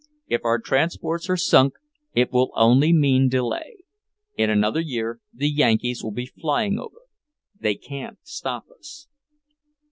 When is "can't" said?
7.75-8.17